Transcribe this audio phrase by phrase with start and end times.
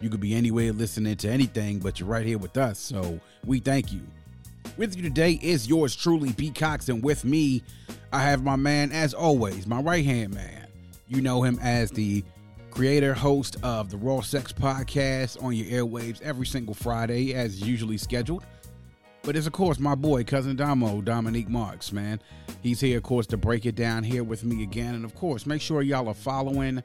[0.00, 3.58] You could be anywhere listening to anything, but you're right here with us, so we
[3.60, 4.00] thank you.
[4.78, 6.50] With you today is yours truly, B.
[6.50, 7.62] Cox, and with me,
[8.10, 10.66] I have my man, as always, my right hand man.
[11.06, 12.24] You know him as the
[12.70, 17.98] creator, host of the Raw Sex Podcast on your airwaves every single Friday, as usually
[17.98, 18.46] scheduled.
[19.22, 22.22] But it's, of course, my boy, Cousin Damo, Dominique Marks, man.
[22.62, 24.94] He's here, of course, to break it down here with me again.
[24.94, 26.82] And, of course, make sure y'all are following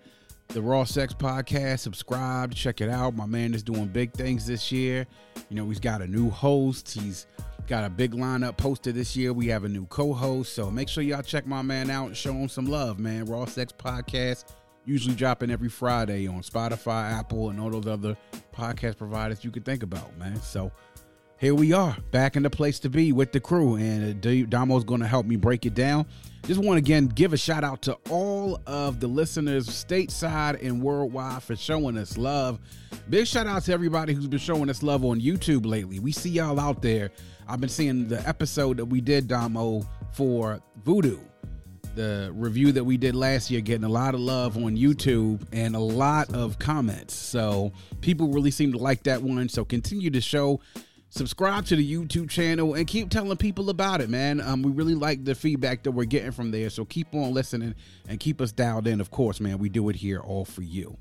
[0.49, 1.79] the Raw Sex Podcast.
[1.79, 3.15] Subscribe, check it out.
[3.15, 5.05] My man is doing big things this year.
[5.49, 6.91] You know, he's got a new host.
[6.91, 7.27] He's
[7.67, 9.33] got a big lineup posted this year.
[9.33, 10.53] We have a new co-host.
[10.53, 13.25] So make sure y'all check my man out and show him some love, man.
[13.25, 14.45] Raw Sex Podcast,
[14.85, 18.15] usually dropping every Friday on Spotify, Apple, and all those other
[18.55, 20.39] podcast providers you could think about, man.
[20.41, 20.71] So
[21.37, 24.85] here we are back in the place to be with the crew and uh, damo's
[24.85, 26.05] going to help me break it down.
[26.43, 30.81] Just want to again give a shout out to all of the listeners stateside and
[30.81, 32.59] worldwide for showing us love.
[33.09, 35.99] Big shout out to everybody who's been showing us love on youtube lately.
[35.99, 37.11] We see y'all out there.
[37.47, 41.19] I've been seeing the episode that we did damo for voodoo.
[41.95, 45.75] The review that we did last year getting a lot of love on YouTube and
[45.75, 47.13] a lot of comments.
[47.13, 49.47] So people really seem to like that one.
[49.49, 50.59] So continue to show
[51.15, 54.41] subscribe to the YouTube channel and keep telling people about it, man.
[54.41, 56.69] Um, we really like the feedback that we're getting from there.
[56.69, 57.73] So keep on listening
[58.09, 58.99] and keep us dialed in.
[58.99, 60.97] Of course, man, we do it here all for you.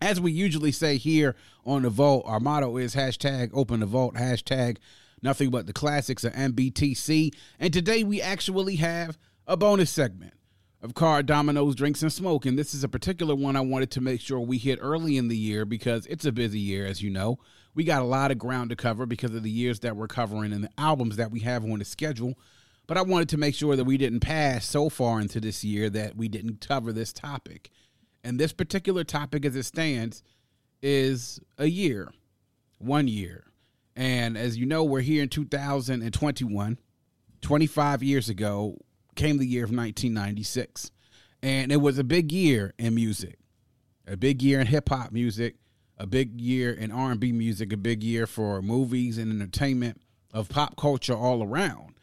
[0.00, 1.34] As we usually say here
[1.66, 4.78] on the Vault, our motto is hashtag open the vault, hashtag
[5.22, 7.34] nothing but the classics of MBTC.
[7.60, 10.34] And today we actually have a bonus segment
[10.80, 12.46] of card dominoes, drinks, and smoke.
[12.46, 15.28] And this is a particular one I wanted to make sure we hit early in
[15.28, 17.38] the year because it's a busy year, as you know
[17.74, 20.52] we got a lot of ground to cover because of the years that we're covering
[20.52, 22.34] and the albums that we have on the schedule.
[22.86, 25.90] But I wanted to make sure that we didn't pass so far into this year
[25.90, 27.70] that we didn't cover this topic.
[28.24, 30.22] And this particular topic, as it stands,
[30.82, 32.12] is a year,
[32.78, 33.44] one year.
[33.94, 36.78] And as you know, we're here in 2021.
[37.40, 38.78] 25 years ago
[39.14, 40.90] came the year of 1996.
[41.42, 43.38] And it was a big year in music,
[44.06, 45.56] a big year in hip hop music,
[45.98, 50.00] a big year in R&B music, a big year for movies and entertainment
[50.32, 51.94] of pop culture all around.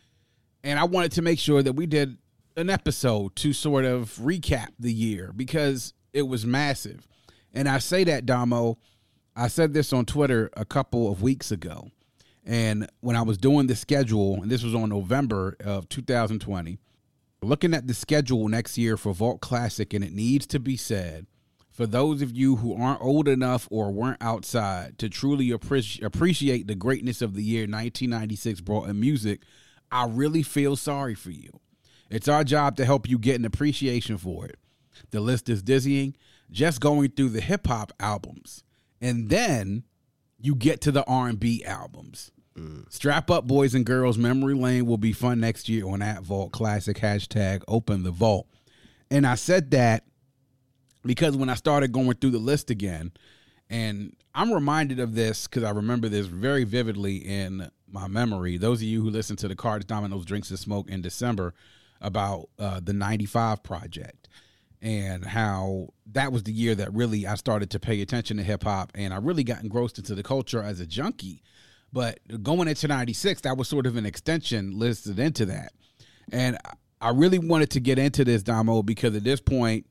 [0.63, 2.17] And I wanted to make sure that we did
[2.57, 7.07] an episode to sort of recap the year because it was massive.
[7.53, 8.77] And I say that, Damo,
[9.35, 11.89] I said this on Twitter a couple of weeks ago.
[12.45, 16.79] And when I was doing the schedule, and this was on November of 2020,
[17.41, 21.25] looking at the schedule next year for Vault Classic, and it needs to be said
[21.75, 26.67] for those of you who aren't old enough or weren't outside to truly appreci- appreciate
[26.67, 29.41] the greatness of the year 1996 brought in music,
[29.91, 31.59] I really feel sorry for you.
[32.09, 34.57] It's our job to help you get an appreciation for it.
[35.11, 36.15] The list is dizzying,
[36.49, 38.63] just going through the hip hop albums.
[39.01, 39.83] And then
[40.39, 42.31] you get to the R&B albums.
[42.57, 42.89] Mm.
[42.89, 44.17] Strap up, boys and girls.
[44.17, 48.47] Memory Lane will be fun next year on that Vault Classic hashtag Open the Vault.
[49.11, 50.05] And I said that
[51.05, 53.11] because when I started going through the list again,
[53.69, 58.57] and I'm reminded of this because I remember this very vividly in my memory.
[58.57, 61.53] Those of you who listened to the Cards, Dominoes, Drinks, and Smoke in December
[62.01, 64.29] about uh, the 95 project
[64.81, 68.63] and how that was the year that really I started to pay attention to hip
[68.63, 71.41] hop and I really got engrossed into the culture as a junkie.
[71.93, 75.71] But going into 96, that was sort of an extension listed into that.
[76.31, 76.57] And
[76.99, 79.85] I really wanted to get into this, Damo, because at this point,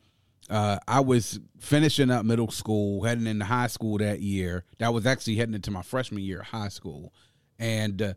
[0.50, 4.64] uh, I was finishing up middle school, heading into high school that year.
[4.78, 7.12] That was actually heading into my freshman year of high school,
[7.58, 8.14] and uh,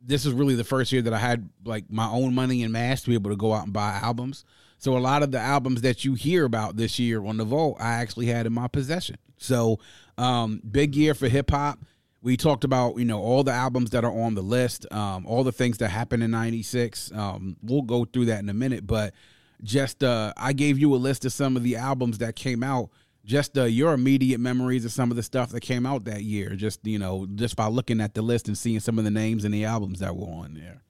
[0.00, 3.02] this is really the first year that I had like my own money and mass
[3.02, 4.44] to be able to go out and buy albums.
[4.78, 7.78] So a lot of the albums that you hear about this year on the Vault,
[7.80, 9.16] I actually had in my possession.
[9.38, 9.80] So
[10.18, 11.80] um, big year for hip hop.
[12.22, 15.44] We talked about you know all the albums that are on the list, um, all
[15.44, 17.12] the things that happened in '96.
[17.12, 19.14] Um, we'll go through that in a minute, but
[19.62, 22.90] just uh, I gave you a list of some of the albums that came out.
[23.24, 26.54] Just uh, your immediate memories of some of the stuff that came out that year.
[26.54, 29.44] Just you know, just by looking at the list and seeing some of the names
[29.44, 30.82] and the albums that were on there.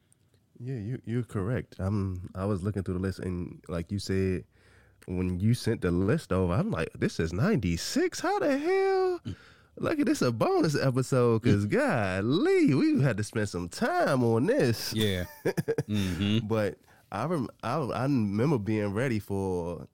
[0.58, 1.76] Yeah, you you're correct.
[1.78, 4.44] I'm I was looking through the list and like you said,
[5.06, 8.20] when you sent the list over, I'm like, this is '96.
[8.20, 9.20] How the hell?
[9.78, 14.24] Look at this a bonus episode because God, Lee, we had to spend some time
[14.24, 14.92] on this.
[14.94, 15.24] Yeah.
[15.86, 16.78] hmm But
[17.22, 19.86] I, rem- I I remember being ready for.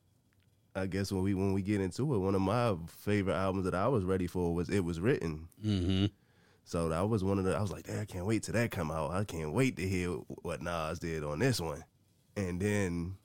[0.74, 3.74] I guess when we when we get into it, one of my favorite albums that
[3.74, 6.06] I was ready for was "It Was Written." hmm
[6.64, 7.54] So that was one of the.
[7.54, 9.10] I was like, "Damn, I can't wait till that come out.
[9.10, 10.10] I can't wait to hear
[10.42, 11.84] what Nas did on this one."
[12.36, 13.16] And then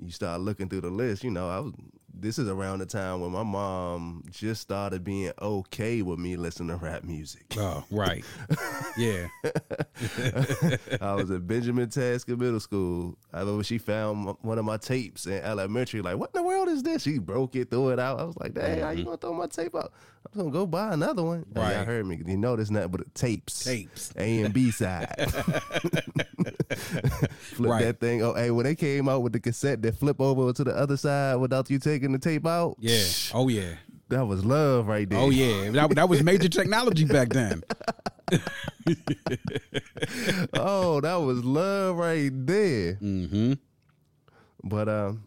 [0.00, 1.22] you start looking through the list.
[1.22, 1.74] You know, I was.
[2.18, 6.70] This is around the time when my mom just started being okay with me listening
[6.70, 7.44] to rap music.
[7.58, 8.24] Oh, right.
[8.96, 9.28] yeah.
[11.00, 13.18] I was at Benjamin Tasker Middle School.
[13.34, 16.00] I remember she found one of my tapes in elementary.
[16.00, 17.02] Like, what in the world is this?
[17.02, 18.18] She broke it, threw it out.
[18.18, 19.04] I was like, dang, how you mm-hmm.
[19.04, 19.92] gonna throw my tape out?
[20.32, 21.44] I'm gonna go buy another one.
[21.52, 21.64] Right.
[21.64, 21.76] Right.
[21.76, 22.20] Y'all heard me.
[22.26, 23.64] You know, there's nothing but tapes.
[23.64, 24.12] Tapes.
[24.16, 25.14] A and B side.
[27.56, 27.84] flip Right.
[27.84, 28.22] that thing.
[28.22, 30.96] Oh, hey, when they came out with the cassette they flip over to the other
[30.96, 32.76] side without you taking the tape out.
[32.80, 33.04] Yeah.
[33.34, 33.74] Oh, yeah.
[34.08, 35.18] That was love right there.
[35.18, 35.70] Oh, yeah.
[35.70, 37.62] That, that was major technology back then.
[40.54, 42.94] oh, that was love right there.
[42.94, 43.54] Mm-hmm.
[44.64, 45.24] But um,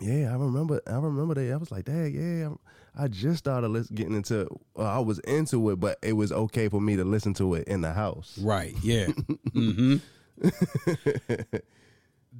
[0.00, 0.80] yeah, I remember.
[0.86, 1.52] I remember that.
[1.52, 2.50] I was like, "Dang, yeah."
[2.98, 4.48] I just started getting into.
[4.74, 7.68] Well, I was into it, but it was okay for me to listen to it
[7.68, 8.38] in the house.
[8.38, 8.74] Right.
[8.82, 9.06] Yeah.
[9.52, 9.96] hmm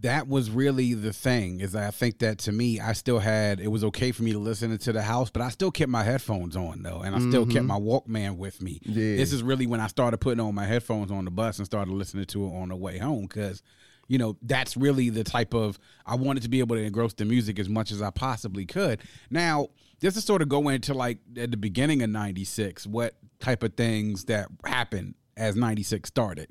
[0.01, 1.61] that was really the thing.
[1.61, 3.61] Is I think that to me, I still had.
[3.61, 6.03] It was okay for me to listen to the house, but I still kept my
[6.03, 7.67] headphones on though, and I still kept mm-hmm.
[7.67, 8.81] my Walkman with me.
[8.83, 9.17] Yeah.
[9.17, 11.93] This is really when I started putting on my headphones on the bus and started
[11.93, 13.63] listening to it on the way home because.
[14.09, 17.25] You know, that's really the type of I wanted to be able to engross the
[17.25, 19.01] music as much as I possibly could.
[19.31, 19.71] Now,
[20.01, 23.75] just to sort of go into like at the beginning of 96, what type of
[23.75, 26.49] things that happened as 96 started.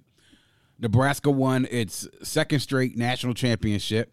[0.80, 4.12] Nebraska won its second straight national championship.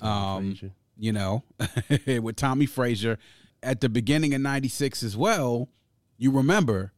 [0.00, 0.58] Um,
[0.96, 1.44] you know,
[2.06, 3.18] with Tommie Frazier
[3.62, 5.68] at the beginning of 96 as well.
[6.16, 6.92] You remember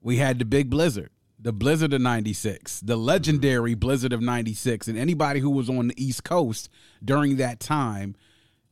[0.00, 4.88] we had the big blizzard, the blizzard of 96, the legendary blizzard of 96.
[4.88, 6.68] And anybody who was on the East Coast
[7.04, 8.16] during that time,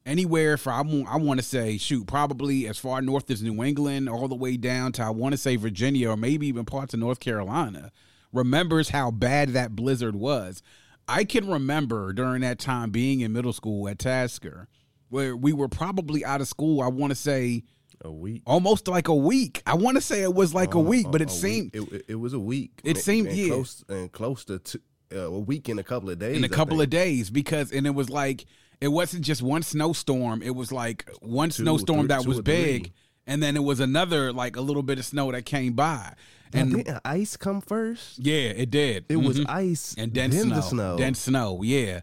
[0.04, 4.08] anywhere for, I I want to say, shoot, probably as far north as New England,
[4.08, 7.00] all the way down to, I want to say, Virginia, or maybe even parts of
[7.00, 7.92] North Carolina,
[8.36, 10.62] remembers how bad that blizzard was.
[11.08, 14.68] I can remember during that time being in middle school at Tasker,
[15.08, 17.62] where we were probably out of school, I want to say,
[18.04, 18.42] A week.
[18.46, 19.62] almost like a week.
[19.66, 22.32] I want to say it was like a week, but it seemed it, it, was
[22.32, 22.72] a week.
[22.84, 23.48] It And- seemed- and yeah.
[23.48, 24.78] close and close to two,
[25.14, 26.36] uh, a week in a couple of days.
[26.36, 28.44] in a I couple of days because, and it was like
[28.80, 30.42] it wasn't just one snowstorm.
[30.42, 32.82] It was like one snowstorm three- that was big.
[32.86, 32.92] three.
[33.26, 36.14] And then it was another like a little bit of snow that came by,
[36.52, 38.18] And ice come first?
[38.18, 39.04] yeah, it did.
[39.08, 39.48] It was Mhm.
[39.48, 40.96] ice and then then snow, the snow.
[40.96, 41.62] then snow.
[41.62, 42.00] Yeah,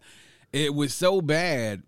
[0.52, 1.82] it was so bad.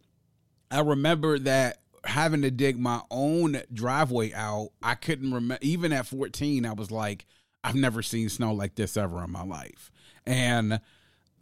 [0.70, 4.70] I remember that having to dig my own driveway out.
[4.82, 5.58] I couldn't remember.
[5.60, 7.26] Even at fourteen, I was like,
[7.64, 9.90] I've never seen snow like this ever in my life.
[10.24, 10.80] And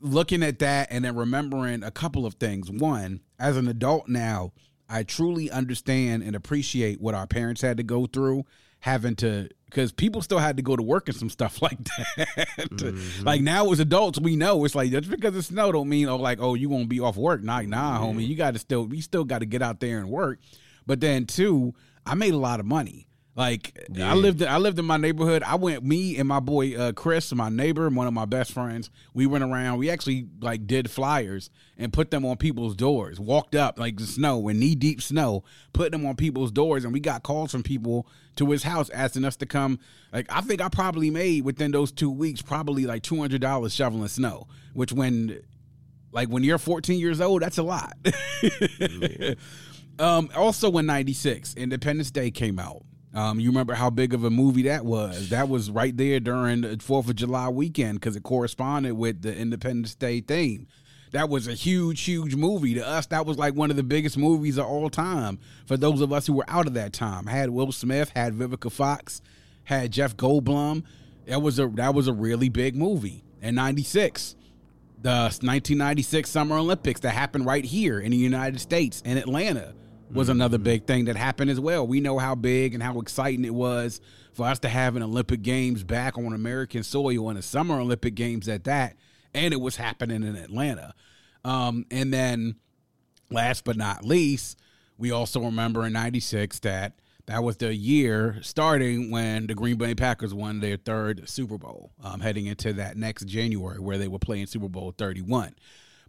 [0.00, 2.70] looking at that, and then remembering a couple of things.
[2.70, 4.52] One, as an adult now,
[4.88, 8.44] I truly understand and appreciate what our parents had to go through
[8.84, 12.48] having to because people still had to go to work and some stuff like that.
[12.58, 13.24] Mm-hmm.
[13.24, 16.16] Like now as adults, we know it's like just because it snow don't mean oh
[16.16, 17.42] like oh you won't be off work.
[17.42, 18.18] Nah, nah, mm-hmm.
[18.18, 20.38] homie, you got to still you still got to get out there and work.
[20.86, 23.08] But then too, I made a lot of money.
[23.36, 25.42] Like I lived, I lived in my neighborhood.
[25.42, 28.52] I went, me and my boy uh, Chris, my neighbor, and one of my best
[28.52, 28.90] friends.
[29.12, 29.78] We went around.
[29.78, 33.18] We actually like did flyers and put them on people's doors.
[33.18, 35.42] Walked up like the snow and knee deep snow,
[35.72, 38.06] put them on people's doors, and we got calls from people
[38.36, 39.80] to his house asking us to come.
[40.12, 43.74] Like I think I probably made within those two weeks probably like two hundred dollars
[43.74, 44.46] shoveling snow.
[44.74, 45.40] Which when,
[46.12, 47.96] like when you're 14 years old, that's a lot.
[49.96, 52.82] Um, also in '96, Independence Day came out.
[53.14, 55.28] Um, you remember how big of a movie that was?
[55.28, 59.34] That was right there during the Fourth of July weekend because it corresponded with the
[59.34, 60.66] Independence Day theme.
[61.12, 63.06] That was a huge, huge movie to us.
[63.06, 66.26] That was like one of the biggest movies of all time for those of us
[66.26, 67.26] who were out of that time.
[67.26, 69.22] Had Will Smith, had Vivica Fox,
[69.62, 70.82] had Jeff Goldblum.
[71.26, 73.22] That was a that was a really big movie.
[73.40, 74.34] In '96,
[75.02, 79.72] the 1996 Summer Olympics that happened right here in the United States in Atlanta
[80.10, 81.86] was another big thing that happened as well.
[81.86, 84.00] We know how big and how exciting it was
[84.32, 88.14] for us to have an Olympic Games back on American soil and the Summer Olympic
[88.14, 88.96] Games at that,
[89.32, 90.94] and it was happening in Atlanta.
[91.44, 92.56] Um, and then,
[93.30, 94.58] last but not least,
[94.98, 96.94] we also remember in '96 that
[97.26, 101.90] that was the year starting when the Green Bay Packers won their third Super Bowl,
[102.02, 105.54] um, heading into that next January where they were playing Super Bowl 31.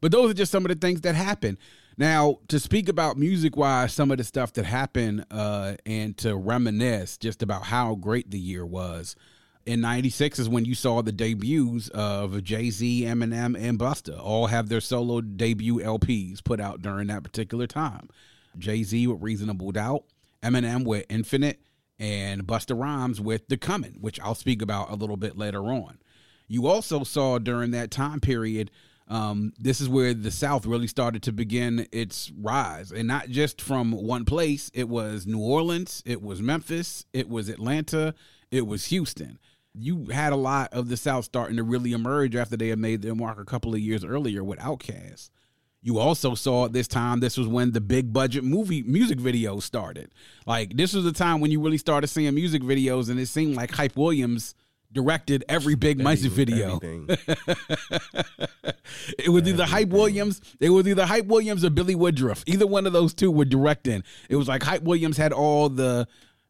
[0.02, 1.58] But those are just some of the things that happened.
[1.98, 6.36] Now, to speak about music wise, some of the stuff that happened uh, and to
[6.36, 9.16] reminisce just about how great the year was.
[9.66, 14.48] In 96 is when you saw the debuts of Jay Z, Eminem, and Busta all
[14.48, 18.10] have their solo debut LPs put out during that particular time.
[18.58, 20.04] Jay Z with Reasonable Doubt,
[20.44, 21.62] Eminem with Infinite,
[21.98, 25.98] and Busta Rhymes with The Coming, which I'll speak about a little bit later on.
[26.48, 28.70] You also saw during that time period,
[29.08, 33.62] um, this is where the South really started to begin its rise, and not just
[33.62, 34.72] from one place.
[34.74, 38.16] It was New Orleans, it was Memphis, it was Atlanta,
[38.52, 39.40] it was Houston.
[39.78, 43.02] You had a lot of the South starting to really emerge after they had made
[43.02, 45.30] their mark a couple of years earlier with Outkast.
[45.82, 49.62] You also saw at this time, this was when the big budget movie music videos
[49.62, 50.12] started.
[50.48, 53.56] Like, this was the time when you really started seeing music videos, and it seemed
[53.56, 54.56] like Hype Williams
[54.96, 56.80] directed every big music video.
[59.20, 62.44] it was either Hype Williams, it was either Hype Williams or Billy Woodruff.
[62.48, 64.04] Either one of those two were directing.
[64.30, 66.08] It was like Hype Williams had all the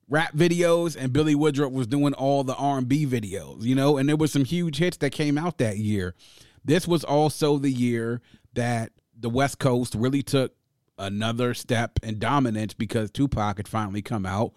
[0.07, 4.15] rap videos and Billy Woodruff was doing all the R&B videos, you know, and there
[4.15, 6.15] was some huge hits that came out that year.
[6.63, 8.21] This was also the year
[8.53, 10.53] that the West Coast really took
[10.97, 14.53] another step in dominance because Tupac had finally come out.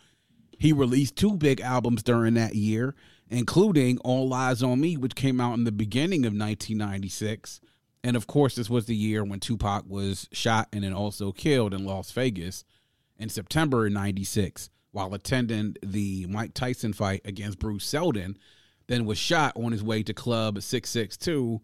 [0.59, 2.95] He released two big albums during that year,
[3.31, 7.61] including All Eyez on Me, which came out in the beginning of 1996.
[8.05, 11.75] And of course, this was the year when Tupac was shot and then also killed
[11.75, 12.65] in Las Vegas
[13.19, 18.39] in September of 96 while attending the Mike Tyson fight against Bruce Seldon,
[18.87, 21.61] then was shot on his way to Club 662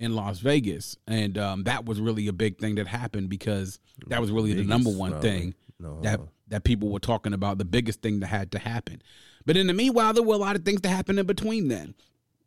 [0.00, 4.20] in Las Vegas, and um, that was really a big thing that happened because that
[4.20, 6.00] was really biggest, the number one no, thing no.
[6.02, 9.02] that that people were talking about, the biggest thing that had to happen.
[9.48, 11.68] But in the meanwhile, there were a lot of things that happened in between.
[11.68, 11.94] Then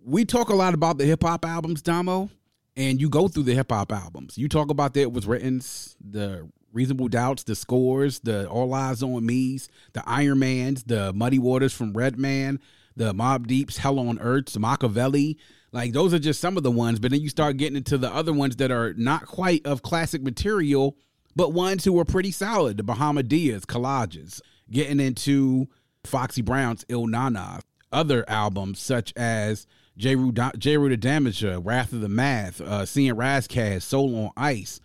[0.05, 2.29] we talk a lot about the hip hop albums, Damo,
[2.77, 4.37] and you go through the hip hop albums.
[4.37, 5.63] You talk about that was written
[5.99, 11.39] the Reasonable Doubts, the scores, the All Eyez on Me's, the Iron Mans, the Muddy
[11.39, 12.59] Waters from Redman,
[12.95, 15.39] the Mobb Deep's Hell on Earth, Machiavelli,
[15.71, 18.13] like those are just some of the ones, but then you start getting into the
[18.13, 20.95] other ones that are not quite of classic material,
[21.35, 22.77] but ones who are pretty solid.
[22.77, 24.39] The Bahamadia, collages,
[24.69, 25.67] getting into
[26.05, 27.59] Foxy Brown's Ill Na Na,
[27.91, 29.67] other albums such as
[29.97, 34.79] Jeru the Damaja, Wrath of the Math, uh, Seeing Ras Kass, Soul on Ice.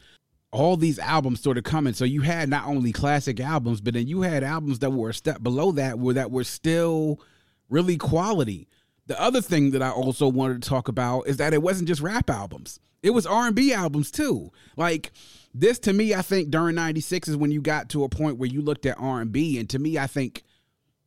[0.53, 1.93] All these albums of coming.
[1.93, 5.15] So you had not only classic albums, but then you had albums that were a
[5.15, 7.21] step below that, were that were still
[7.69, 8.69] really quality.
[9.07, 12.01] The other thing that I also wanted to talk about is that it wasn't just
[12.01, 12.81] rap albums.
[13.03, 14.51] It was R&B albums too.
[14.77, 15.13] Like
[15.55, 18.49] this to me I think during 96 is when you got to a point where
[18.49, 20.43] you looked at R&B and to me I think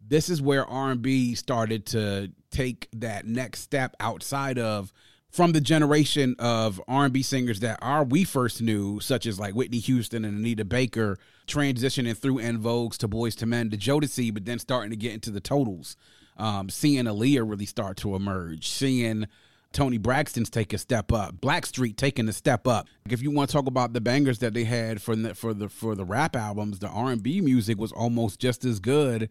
[0.09, 4.91] this is where R&B started to take that next step outside of
[5.29, 9.77] from the generation of R&B singers that are we first knew, such as like Whitney
[9.79, 14.45] Houston and Anita Baker, transitioning through En Vogue's to Boyz II Men to Jodeci, but
[14.45, 15.95] then starting to get into the totals
[16.39, 19.27] um, seeing Aaliyah really start to emerge, seeing
[19.73, 22.87] Toni Braxton's take a step up, Blackstreet taking a step up.
[23.07, 25.69] If you want to talk about the bangers that they had for the, for the
[25.69, 29.29] for the rap albums, the R and B music was almost just as good,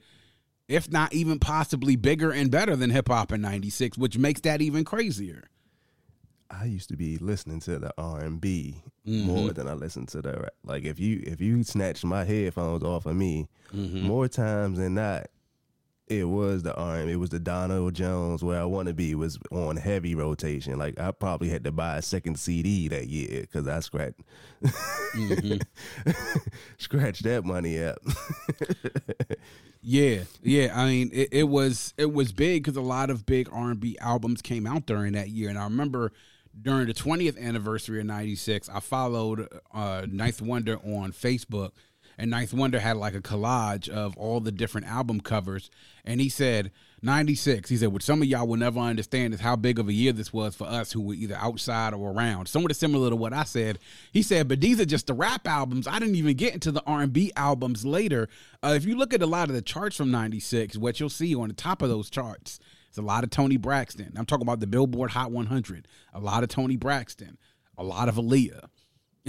[0.68, 4.60] if not even possibly bigger and better than hip hop in '96, which makes that
[4.60, 5.48] even crazier.
[6.50, 9.26] I used to be listening to the R and B mm-hmm.
[9.26, 10.54] more than I listened to the rap.
[10.64, 14.06] Like if you if you snatch my headphones off of me, mm-hmm.
[14.06, 15.28] more times than not,
[16.06, 17.08] it was the arm.
[17.08, 20.78] It was the Donell Jones where I want to be was on heavy rotation.
[20.78, 24.20] Like I probably had to buy a second CD that year because I scratched
[24.62, 26.10] mm-hmm.
[26.78, 27.98] scratched that money up.
[29.82, 30.72] yeah, yeah.
[30.74, 33.80] I mean, it, it was it was big because a lot of big R and
[33.80, 36.12] B albums came out during that year, and I remember
[36.60, 41.70] during the 20th anniversary of 96 i followed uh 9th Wonder on facebook
[42.18, 45.70] and 9th Wonder had like a collage of all the different album covers.
[46.04, 49.54] And he said, 96, he said, what some of y'all will never understand is how
[49.56, 52.46] big of a year this was for us who were either outside or around.
[52.46, 53.78] Somewhat similar to what I said.
[54.12, 55.86] He said, but these are just the rap albums.
[55.86, 58.28] I didn't even get into the R&B albums later.
[58.62, 61.34] Uh, if you look at a lot of the charts from 96, what you'll see
[61.34, 62.58] on the top of those charts
[62.90, 64.14] is a lot of Toni Braxton.
[64.16, 65.86] I'm talking about the Billboard Hot 100.
[66.14, 67.38] A lot of Toni Braxton.
[67.76, 68.68] A lot of Aaliyah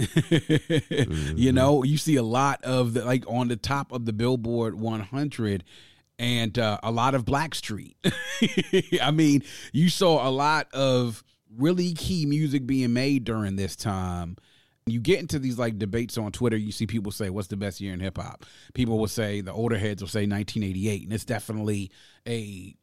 [0.00, 1.36] mm-hmm.
[1.36, 4.74] You know, you see a lot of the like on the top of the Billboard
[4.74, 5.64] 100
[6.20, 7.94] and uh, a lot of Blackstreet.
[9.02, 11.24] I mean, you saw a lot of
[11.56, 14.36] really key music being made during this time.
[14.84, 17.80] You get into these like debates on Twitter, you see people say, What's the best
[17.80, 18.44] year in hip hop?
[18.74, 21.90] People will say, the older heads will say 1988, and it's definitely
[22.28, 22.76] a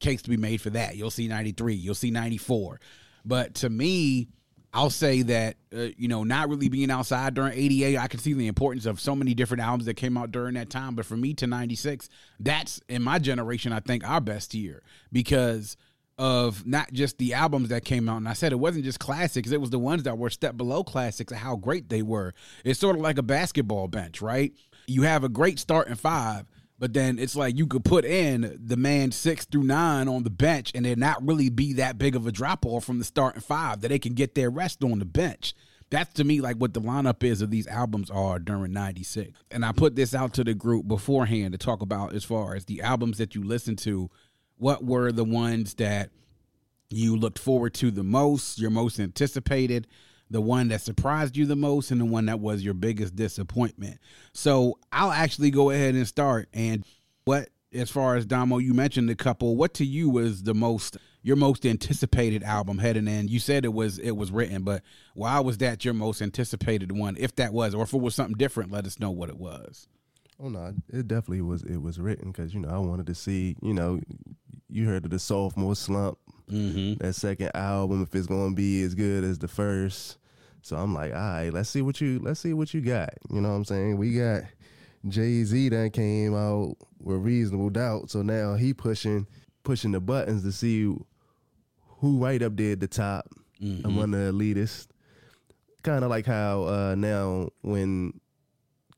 [0.00, 0.96] case to be made for that.
[0.96, 2.80] You'll see 93, you'll see 94.
[3.24, 4.28] But to me,
[4.72, 8.34] I'll say that uh, you know, not really being outside during '88, I can see
[8.34, 10.94] the importance of so many different albums that came out during that time.
[10.94, 12.08] But for me, to '96,
[12.40, 15.76] that's in my generation, I think our best year because
[16.18, 18.16] of not just the albums that came out.
[18.16, 20.84] And I said it wasn't just classics; it was the ones that were step below
[20.84, 22.34] classics and how great they were.
[22.64, 24.52] It's sort of like a basketball bench, right?
[24.86, 26.44] You have a great starting five
[26.78, 30.30] but then it's like you could put in the man six through nine on the
[30.30, 33.40] bench and it not really be that big of a drop off from the starting
[33.40, 35.54] five that they can get their rest on the bench.
[35.90, 39.32] That's to me like what the lineup is of these albums are during 96.
[39.50, 42.66] And I put this out to the group beforehand to talk about as far as
[42.66, 44.10] the albums that you listen to,
[44.58, 46.10] what were the ones that
[46.90, 49.86] you looked forward to the most, your most anticipated,
[50.30, 53.98] the one that surprised you the most and the one that was your biggest disappointment.
[54.32, 56.48] So I'll actually go ahead and start.
[56.52, 56.84] And
[57.24, 59.56] what, as far as Damo, you mentioned a couple.
[59.56, 63.28] What to you was the most your most anticipated album heading in?
[63.28, 64.82] You said it was it was written, but
[65.14, 67.16] why was that your most anticipated one?
[67.18, 69.88] If that was, or if it was something different, let us know what it was.
[70.40, 71.62] Oh no, it definitely was.
[71.64, 73.56] It was written because you know I wanted to see.
[73.62, 74.00] You know,
[74.68, 76.18] you heard of the sophomore slump.
[76.50, 77.04] Mm-hmm.
[77.04, 80.17] That second album, if it's gonna be as good as the first,
[80.62, 83.10] so I'm like, all right, let's see what you let's see what you got.
[83.30, 83.96] You know what I'm saying?
[83.96, 84.42] We got
[85.06, 88.10] Jay Z that came out with reasonable doubt.
[88.10, 89.26] So now he pushing
[89.64, 90.94] pushing the buttons to see
[92.00, 93.28] who right up there at the top
[93.60, 93.86] mm-hmm.
[93.86, 94.88] among the elitists.
[95.82, 98.20] Kind of like how uh, now when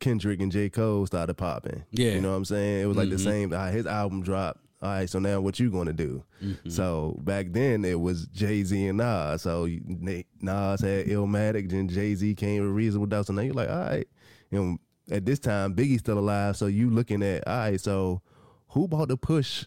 [0.01, 0.71] Kendrick and J.
[0.71, 1.85] Cole started popping.
[1.91, 2.13] Yeah.
[2.13, 2.83] You know what I'm saying?
[2.83, 3.17] It was like mm-hmm.
[3.17, 3.53] the same.
[3.53, 6.25] Uh, his album dropped all right, so now what you gonna do?
[6.43, 6.71] Mm-hmm.
[6.71, 9.43] So back then it was Jay Z and Nas.
[9.43, 13.27] So Nas had Illmatic, then Jay Z came with Reasonable Doubt.
[13.27, 14.09] So now you're like, all right,
[14.51, 14.79] and
[15.11, 16.57] at this time Biggie's still alive.
[16.57, 18.23] So you looking at, all right, so
[18.69, 19.67] who about to push,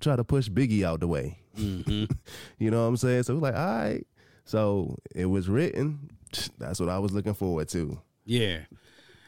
[0.00, 1.38] try to push Biggie out the way?
[1.58, 2.04] Mm-hmm.
[2.58, 3.24] you know what I'm saying?
[3.24, 4.06] So it was like, all right.
[4.44, 6.10] So it was written.
[6.58, 8.00] That's what I was looking forward to.
[8.24, 8.60] Yeah.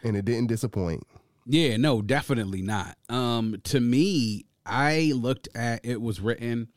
[0.03, 1.07] And it didn't disappoint.
[1.47, 2.97] Yeah, no, definitely not.
[3.09, 6.69] Um, to me, I looked at it was written,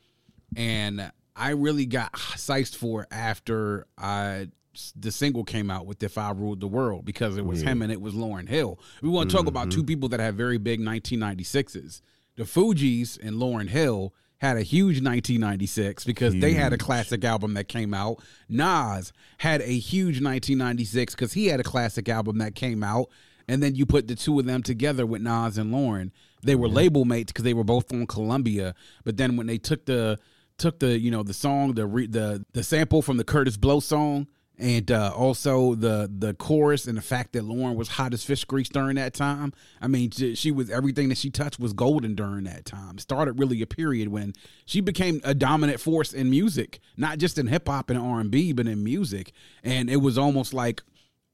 [0.56, 4.48] and I really got sized for after I
[4.96, 7.70] the single came out with "If I Ruled the World" because it was yeah.
[7.70, 8.78] him and it was Lauryn Hill.
[9.02, 9.48] We want to talk mm-hmm.
[9.48, 12.00] about two people that have very big 1996s.
[12.36, 16.40] The Fugees and Lauryn Hill had a huge 1996 because huge.
[16.40, 18.22] they had a classic album that came out.
[18.48, 23.10] Nas had a huge 1996 because he had a classic album that came out.
[23.46, 26.10] And then you put the two of them together with Nas and Lauryn.
[26.42, 26.74] They were yeah.
[26.74, 28.74] label mates because they were both on Columbia.
[29.04, 30.18] But then when they took the
[30.58, 33.80] took the you know the song the re, the the sample from the Kurtis Blow
[33.80, 34.26] song
[34.60, 38.44] and uh, also the the chorus and the fact that Lauryn was hot as fish
[38.44, 39.52] grease during that time.
[39.80, 42.98] I mean, she was everything that she touched was golden during that time.
[42.98, 44.34] Started really a period when
[44.66, 48.30] she became a dominant force in music, not just in hip hop and R and
[48.30, 49.32] B, but in music.
[49.64, 50.82] And it was almost like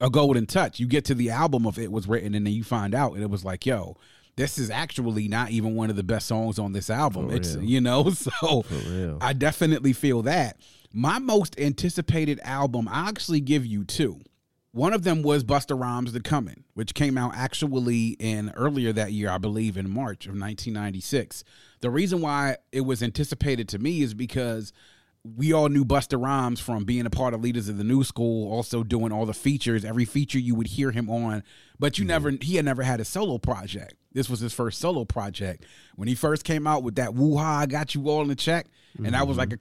[0.01, 0.79] a golden touch.
[0.79, 3.23] You get to the album of it was written, and then you find out, and
[3.23, 3.97] it was like, yo,
[4.37, 7.31] this is actually not even one of the best songs on this album.
[7.31, 7.65] For it's real.
[7.65, 8.65] you know, so
[9.21, 10.59] I definitely feel that.
[10.93, 14.21] My most anticipated album, I actually give you two.
[14.73, 19.11] One of them was Busta Rhymes The Coming, which came out actually in earlier that
[19.13, 21.45] year, I believe in March of 1996.
[21.81, 24.75] The reason why it was anticipated to me is because
[25.37, 28.53] we all knew Busta Rhymes from being a part of Leaders of the New School,
[28.53, 29.85] also doing all the features.
[29.85, 31.43] Every feature you would hear him on,
[31.79, 32.09] but you mm-hmm.
[32.09, 33.95] never he had never had a solo project.
[34.13, 35.65] This was his first solo project.
[35.97, 38.35] When he first came out with that "Woo Ha, I Got You All in the
[38.37, 39.13] Check," and mm-hmm.
[39.13, 39.59] that was like a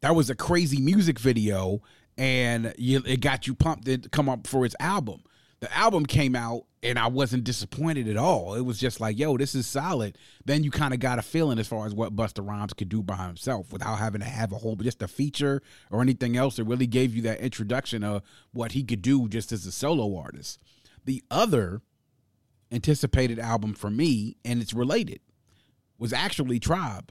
[0.00, 1.82] that was a crazy music video,
[2.16, 5.22] and you, it got you pumped to come up for his album.
[5.60, 8.54] The album came out and I wasn't disappointed at all.
[8.54, 10.16] It was just like, yo, this is solid.
[10.44, 13.02] Then you kind of got a feeling as far as what Busta Rhymes could do
[13.02, 16.58] by himself without having to have a whole just a feature or anything else.
[16.58, 20.16] It really gave you that introduction of what he could do just as a solo
[20.16, 20.60] artist.
[21.04, 21.82] The other
[22.70, 25.20] anticipated album for me, and it's related,
[25.98, 27.10] was actually Tribe,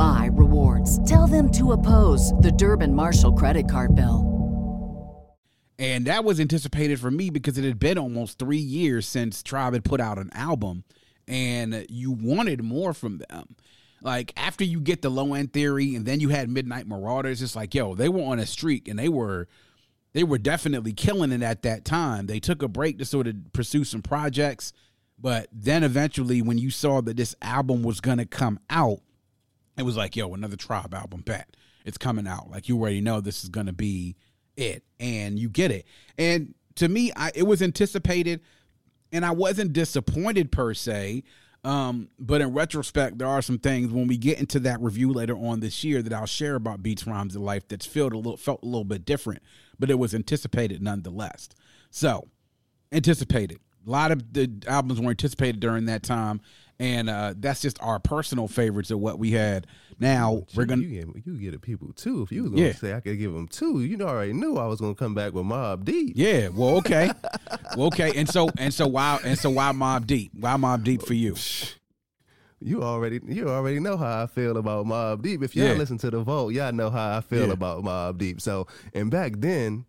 [0.00, 1.06] my rewards.
[1.06, 4.26] Tell them to oppose the Durbin Marshall credit card bill.
[5.78, 9.74] And that was anticipated for me because it had been almost three years since Tribe
[9.74, 10.84] had put out an album,
[11.28, 13.56] and you wanted more from them.
[14.00, 17.54] Like after you get the low end theory, and then you had Midnight Marauders, it's
[17.54, 19.48] like, yo, they were on a streak and they were
[20.14, 22.26] they were definitely killing it at that time.
[22.26, 24.72] They took a break to sort of pursue some projects,
[25.18, 29.00] but then eventually, when you saw that this album was gonna come out,
[29.76, 32.50] it was like, yo, another Tribe album, bet it's coming out.
[32.50, 34.16] Like you already know this is gonna be
[34.56, 35.86] it, and you get it.
[36.18, 38.40] And to me, I it was anticipated,
[39.12, 41.24] and I wasn't disappointed per se.
[41.62, 45.34] Um, but in retrospect, there are some things when we get into that review later
[45.34, 48.38] on this year that I'll share about Beats Rhymes and Life that's felt a little
[48.38, 49.42] felt a little bit different,
[49.78, 51.48] but it was anticipated nonetheless.
[51.90, 52.28] So,
[52.92, 53.58] anticipated.
[53.86, 56.40] A lot of the albums were anticipated during that time,
[56.80, 59.66] and uh, that's just our personal favorites of what we had.
[60.00, 62.22] Now we're gonna you get, you get it people two.
[62.22, 62.72] If you was gonna Yeah.
[62.72, 65.14] say I could give them two, you know, I already knew I was gonna come
[65.14, 66.14] back with Mobb Deep.
[66.16, 67.10] Yeah, well, okay,
[67.76, 70.32] well, okay, and so and so why and so why Mobb Deep?
[70.34, 71.36] Why Mobb Deep for you?
[72.62, 75.42] You already you already know how I feel about Mobb Deep.
[75.42, 75.72] If y'all Yeah.
[75.74, 77.52] listen to the vote, y'all know how I feel Yeah.
[77.54, 78.38] about Mobb Deep.
[78.40, 79.86] So, and back then,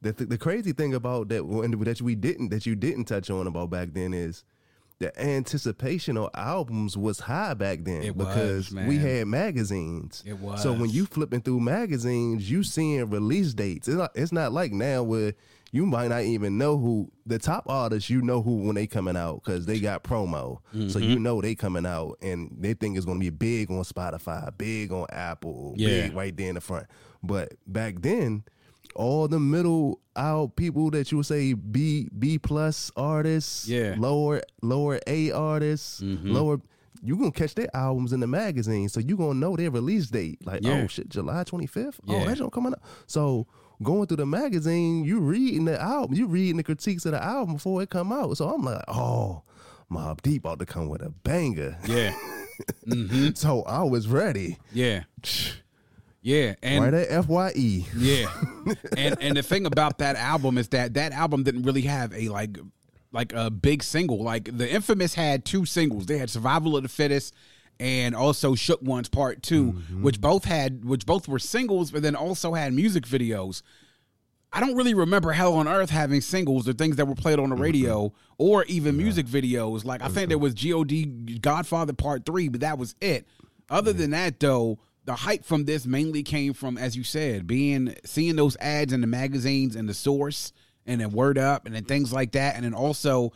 [0.00, 1.42] the th- the crazy thing about that
[1.84, 4.44] that we didn't that you didn't touch on about back then is
[5.04, 8.86] the anticipation of albums was high back then It was, because man.
[8.86, 10.22] we had magazines.
[10.26, 10.62] It was.
[10.62, 13.88] So when you flipping through magazines, you seeing release dates.
[13.88, 15.34] It's not, it's not like now where
[15.72, 18.08] you might not even know who the top artists.
[18.08, 20.58] You know who when they coming out because they got promo.
[20.72, 21.02] So Mm-hmm.
[21.02, 24.92] you know they coming out and they think it's gonna be big on Spotify, big
[24.92, 25.88] on Apple, Yeah.
[26.08, 26.86] big right there in the front.
[27.22, 28.44] But back then.
[28.94, 33.94] All the middle out people that you would say B B plus artists, Yeah.
[33.98, 36.30] lower lower A artists, Mm-hmm.
[36.32, 36.60] lower
[37.02, 40.38] you gonna catch their albums in the magazine, so you gonna know their release date.
[40.46, 40.82] Like, Yeah.
[40.82, 42.00] oh shit, July twenty fifth.
[42.06, 42.22] Yeah.
[42.22, 42.82] Oh, that's not coming up.
[43.06, 43.46] So
[43.82, 47.54] going through the magazine, you reading the album, you reading the critiques of the album
[47.54, 48.36] before it come out.
[48.38, 49.42] So I'm like, oh,
[49.90, 51.76] Mobb Deep ought to come with a banger.
[51.86, 52.14] Yeah,
[53.34, 54.56] So I was ready.
[54.72, 55.02] yeah,
[56.24, 57.52] yeah, and right at Fye.
[57.54, 58.32] Yeah,
[58.96, 62.30] and and the thing about that album is that that album didn't really have a
[62.30, 62.56] like
[63.12, 64.22] like a big single.
[64.22, 66.06] Like the Infamous had two singles.
[66.06, 67.34] They had Survival of the Fittest
[67.78, 70.02] and also Shook Ones Part 2 mm-hmm.
[70.02, 73.60] which both had which both were singles, but then also had music videos.
[74.50, 77.50] I don't really remember Hell on Earth having singles or things that were played on
[77.50, 77.64] the mm-hmm.
[77.64, 79.84] radio or even music videos.
[79.84, 80.80] Like I think there mm-hmm.
[80.80, 83.26] was God Godfather Part 3, but that was it.
[83.68, 87.94] Other than that though, the hype from this mainly came from as you said, being
[88.04, 90.52] seeing those ads in the magazines and the source
[90.86, 93.32] and then word up and then things like that and then also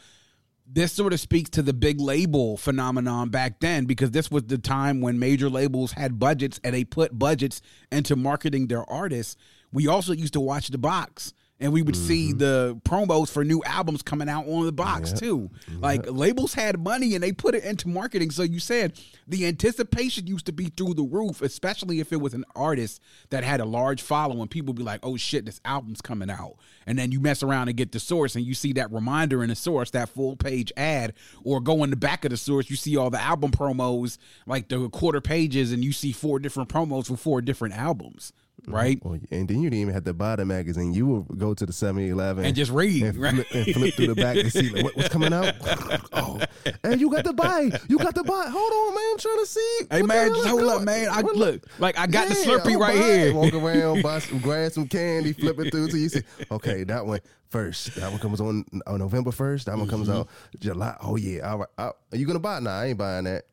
[0.71, 4.59] this sort of speaks to the big label phenomenon back then because this was the
[4.59, 9.37] time when major labels had budgets and they put budgets into marketing their artists.
[9.73, 12.39] We also used to watch the box and we would see mm-hmm.
[12.39, 15.51] the promos for new albums coming out on the box too.
[15.71, 15.81] Mm-hmm.
[15.81, 18.31] Like labels had money and they put it into marketing.
[18.31, 22.35] So you said the anticipation used to be through the roof, especially if it was
[22.35, 24.47] an artist that had a large following.
[24.49, 27.69] People would be like, "Oh shit, this album's coming out," and then you mess around
[27.69, 30.73] and get the source and you see that reminder in the source, that full page
[30.77, 34.19] ad, or go in the back of the source, you see all the album promos,
[34.47, 38.33] like the quarter pages, and you see four different promos for four different albums.
[38.69, 38.77] Mm-hmm.
[38.77, 40.93] Right, Well, and then you didn't even have to buy the magazine.
[40.93, 43.35] You would go to the 7-Eleven and just read, and right?
[43.35, 45.55] flip, and flip through the back to see like, what, what's coming out.
[46.13, 46.41] oh,
[46.85, 47.71] and you got to buy.
[47.89, 48.47] You got to buy.
[48.49, 49.05] Hold on, man.
[49.13, 49.81] I'm trying to see.
[49.91, 51.09] Hey man, just hold up, man.
[51.11, 53.35] I look like I got the Yeah, Slurpee I'm right here.
[53.35, 56.23] Walk around, buy some, grab some candy, flip it through till you see.
[56.51, 57.95] Okay, that one first.
[57.97, 59.67] That one comes on, on November first.
[59.67, 60.19] That one comes Mm-hmm.
[60.19, 60.29] out
[60.61, 60.97] July.
[61.01, 61.51] Oh yeah.
[61.51, 61.69] All right.
[61.79, 62.63] Are you gonna buy it?
[62.63, 63.45] Nah, I ain't buying that.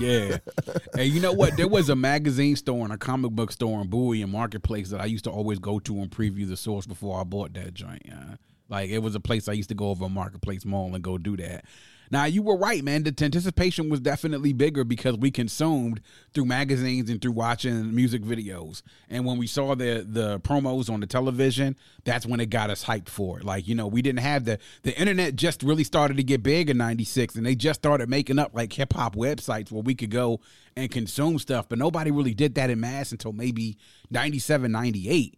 [0.00, 0.38] Yeah.
[0.98, 1.56] and you know what?
[1.56, 5.00] There was a magazine store and a comic book store in Bowie and Marketplace that
[5.00, 8.02] I used to always go to and preview the source before I bought that joint.
[8.04, 8.36] Yeah.
[8.68, 11.36] Like it was a place I used to go over Marketplace Mall and go do
[11.36, 11.64] that.
[12.10, 13.02] Now you were right, man.
[13.02, 16.00] The anticipation was definitely bigger because we consumed
[16.32, 18.82] through magazines and through watching music videos.
[19.08, 22.84] And when we saw the the promos on the television, that's when it got us
[22.84, 23.44] hyped for it.
[23.44, 26.70] Like you know, we didn't have the the internet just really started to get big
[26.70, 30.10] in '96, and they just started making up like hip hop websites where we could
[30.10, 30.40] go
[30.76, 31.68] and consume stuff.
[31.68, 33.78] But nobody really did that in mass until maybe
[34.10, 35.36] '97, '98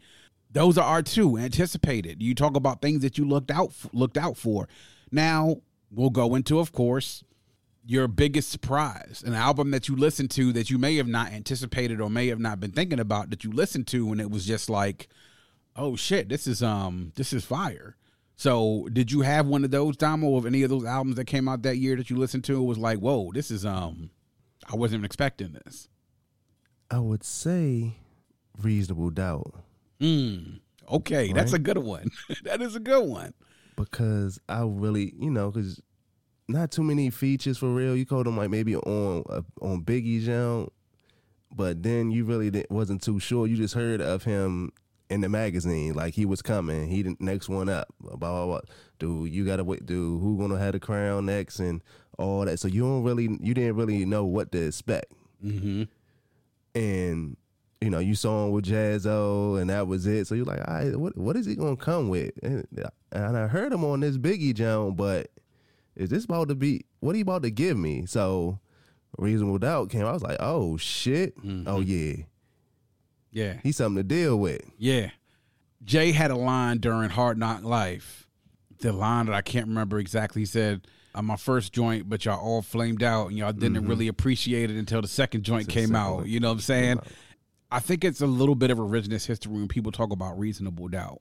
[0.52, 2.22] those are our two anticipated.
[2.22, 4.68] You talk about things that you looked out looked out for.
[5.12, 5.56] Now
[5.96, 7.24] we'll go into, of course,
[7.84, 12.00] your biggest surprise, an album that you listened to that you may have not anticipated
[12.00, 14.70] or may have not been thinking about that you listened to, and it was just
[14.70, 15.08] like,
[15.74, 17.96] oh shit, this is um this is fire.
[18.36, 21.48] So did you have one of those, Damo, of any of those albums that came
[21.48, 22.60] out that year that you listened to?
[22.60, 24.10] It was like, whoa, this is um,
[24.70, 25.88] I wasn't even expecting this.
[26.90, 27.94] I would say
[28.62, 29.54] reasonable doubt
[30.00, 32.10] Mm, okay, that's a good one.
[32.44, 33.32] that is a good one.
[33.76, 35.80] because I really, you know, because
[36.48, 37.96] not too many features for real.
[37.96, 40.68] You called him like maybe on uh, on Biggie's jam,
[41.54, 43.46] but then you really didn't, wasn't too sure.
[43.46, 44.72] You just heard of him
[45.08, 46.88] in the magazine, like he was coming.
[46.88, 47.88] He the next one up.
[48.00, 48.60] Blah blah blah.
[48.98, 49.86] Dude, you gotta wait.
[49.86, 51.82] Dude, who gonna have the crown next and
[52.18, 52.58] all that.
[52.58, 55.12] So you don't really, you didn't really know what to expect.
[55.44, 55.84] Mm-hmm.
[56.74, 57.36] And
[57.80, 60.26] you know, you saw him with Jaz-O, and that was it.
[60.26, 62.32] So you're like, all right, what what is he gonna come with?
[62.42, 62.66] And,
[63.12, 65.30] and I heard him on this Biggie Jones, but
[65.96, 66.84] is this about to be?
[67.00, 68.04] What are you about to give me?
[68.06, 68.58] So
[69.18, 70.04] Reasonable Doubt came.
[70.06, 71.68] I was like, oh shit, Mm-hmm.
[71.68, 72.24] oh yeah,
[73.32, 73.54] Yeah.
[73.62, 74.62] he's something to deal with.
[74.78, 75.10] Yeah.
[75.84, 78.28] Jay had a line during Hard Knock Life.
[78.80, 80.42] The line that I can't remember exactly.
[80.42, 84.08] He said, I'm my first joint, but y'all all flamed out and y'all didn't really
[84.08, 86.16] appreciate it until the second joint came out.
[86.16, 87.00] one You know what I'm saying?
[87.70, 90.88] I think it's a little bit of a revisionist history when people talk about reasonable
[90.88, 91.18] doubt.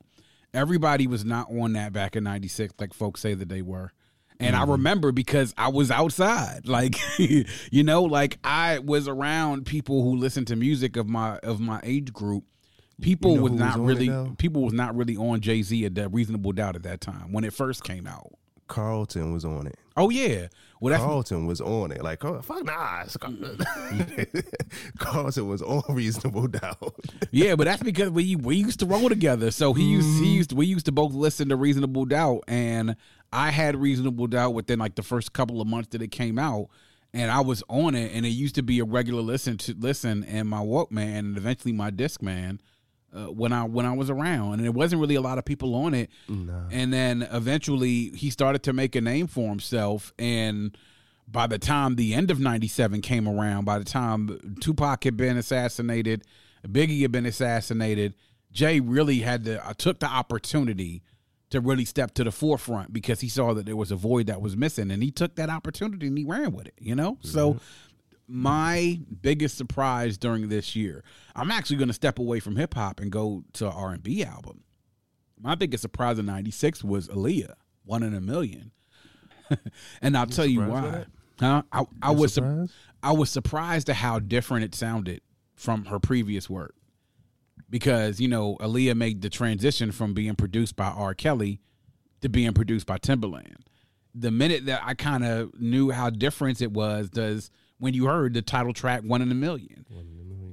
[0.54, 3.92] Everybody was not on that back in 96 like folks say that they were.
[4.40, 4.72] And I mm-hmm.
[4.72, 6.68] remember because I was outside.
[6.76, 11.62] Like you know, like I was around people who listened to music of my of
[11.62, 12.44] my age group.
[13.02, 16.10] People know was not was really people was not really on Jay Z at that
[16.10, 18.34] reasonable doubt at that time when it first came out.
[18.68, 19.78] Carlton was on it.
[19.96, 20.48] Oh yeah.
[20.82, 22.04] Well Carlton was on it.
[22.04, 23.06] Like, oh, fuck nah.
[25.00, 26.96] Carlton was on Reasonable Doubt.
[27.32, 29.52] Yeah, but that's because we we used to roll together.
[29.52, 30.26] So he used he mm-hmm.
[30.26, 32.96] used we used to both listen to Reasonable Doubt, and
[33.32, 36.68] I had Reasonable Doubt within like the first couple of months that it came out,
[37.14, 40.24] and I was on it, and it used to be a regular listen to listen,
[40.26, 42.60] and my Walkman, and eventually my Discman.
[43.14, 45.74] Uh, when I when I was around, and there wasn't really a lot of people
[45.74, 46.10] on it,
[46.70, 50.78] and then eventually he started to make a name for himself, and
[51.26, 55.38] by the time the end of 97 came around, by the time Tupac had been
[55.38, 56.24] assassinated,
[56.68, 58.16] Biggie had been assassinated,
[58.52, 61.02] Jay really had to uh, took the opportunity
[61.52, 64.42] to really step to the forefront because he saw that there was a void that
[64.42, 67.18] was missing and he took that opportunity and he ran with it, you know?
[67.22, 67.60] So
[68.28, 71.04] my biggest surprise during this year,
[71.36, 74.64] I'm actually going to step away from hip hop and go to R&B album.
[75.40, 77.54] My biggest surprise in 96 was Aaliyah,
[77.84, 78.72] One in a Million.
[80.02, 81.06] and I'll tell you why.
[81.40, 81.64] Huh?
[81.72, 82.74] I, I was sur- surprised?
[83.04, 85.22] I was surprised at how different it sounded
[85.54, 86.75] from her previous work.
[87.70, 91.14] Because, you know, Aaliyah made the transition from being produced by R.
[91.14, 91.60] Kelly
[92.22, 93.58] to being produced by Timbaland.
[94.14, 97.50] The minute that I kind of knew how different it was, does
[97.80, 99.86] when you heard the title track One in a Million.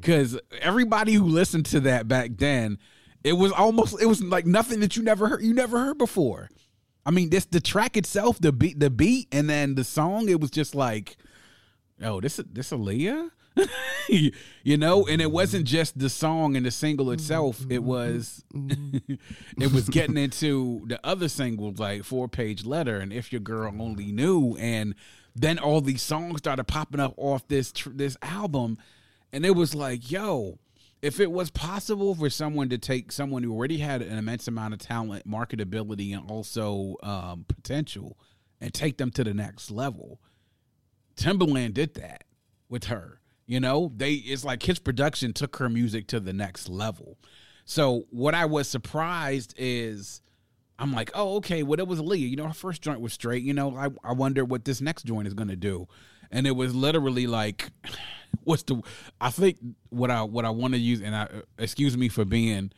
[0.00, 2.78] Because everybody who listened to that back then,
[3.22, 6.48] it was almost it was like nothing that you never heard you never heard before.
[7.06, 10.28] I mean, this the track itself, the beat, the beat, and then the song.
[10.28, 11.16] It was just like,
[12.02, 13.30] oh, this is this Aaliyah,
[14.08, 15.06] you know.
[15.06, 17.64] And it wasn't just the song and the single itself.
[17.68, 23.32] It was it was getting into the other singles like Four Page Letter and If
[23.32, 24.94] Your Girl Only Knew, and
[25.34, 28.78] then all these songs started popping up off this tr- this album,
[29.32, 30.58] and it was like, yo.
[31.00, 34.74] If it was possible for someone to take someone who already had an immense amount
[34.74, 38.16] of talent, marketability, and also um, potential,
[38.60, 40.20] and take them to the next level,
[41.16, 42.22] Timbaland did that
[42.68, 43.20] with her.
[43.46, 47.18] You know, they it's like his production took her music to the next level.
[47.64, 50.22] So what I was surprised is
[50.78, 52.26] I'm like, oh, okay, well, it was Leah.
[52.26, 53.42] You know, her first joint was straight.
[53.42, 55.86] You know, I, I wonder what this next joint is gonna do.
[56.30, 57.70] And it was literally like
[58.44, 58.82] what's the
[59.20, 59.58] I think
[59.90, 62.72] what I what I want to use and I uh, excuse me for being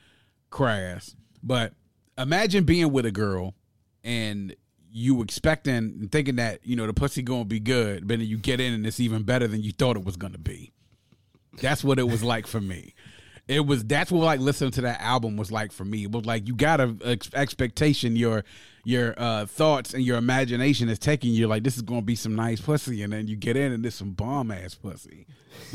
[0.50, 1.72] crass, but
[2.18, 3.54] imagine being with a girl
[4.02, 4.54] and
[4.96, 8.38] you expecting and thinking that you know the pussy gonna be good, but then you
[8.38, 10.72] get in and it's even better than you thought it was gonna be.
[11.60, 12.94] That's what it was like for me.
[13.46, 16.04] It was that's what like listening to that album was like for me.
[16.04, 18.42] It was like you got a ex- expectation your
[18.84, 22.34] your uh, thoughts and your imagination is taking you like this is gonna be some
[22.34, 25.26] nice pussy, and then you get in and there's some bomb ass pussy.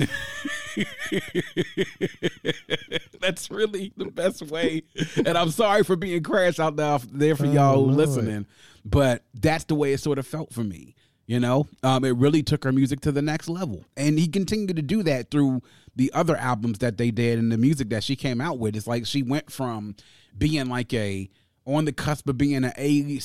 [3.22, 4.84] that's really the best way.
[5.18, 7.96] And I'm sorry for being crash out there, there for y'all Lord.
[7.96, 8.46] listening,
[8.86, 10.96] but that's the way it sort of felt for me.
[11.28, 14.76] You know, um, it really took her music to the next level, and he continued
[14.78, 15.62] to do that through
[16.00, 18.74] the other albums that they did and the music that she came out with.
[18.74, 19.98] It's like she went from
[20.36, 21.30] being like a
[21.66, 23.20] on the cusp of being an A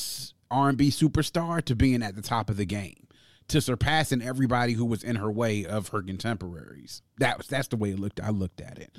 [0.51, 3.07] R and B superstar to being at the top of the game,
[3.47, 7.01] to surpassing everybody who was in her way of her contemporaries.
[7.17, 8.19] That was that's the way it looked.
[8.19, 8.97] I looked at it,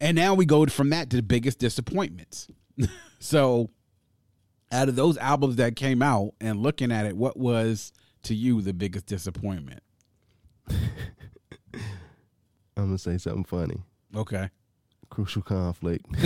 [0.00, 2.46] and now we go from that to the biggest disappointments.
[3.18, 3.68] so
[4.70, 8.62] out of those albums that came out and looking at it, what was to you
[8.62, 9.82] the biggest disappointment?
[12.76, 13.82] I'm gonna say something funny.
[14.14, 14.50] Okay.
[15.08, 16.04] Crucial conflict.